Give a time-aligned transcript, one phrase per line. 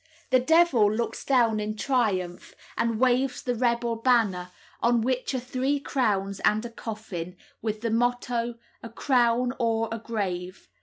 [0.31, 4.49] The devil looks down in triumph and waves the rebel banner,
[4.81, 9.99] on which are three crowns and a coffin, with the motto, "A crown or a
[9.99, 10.67] grave."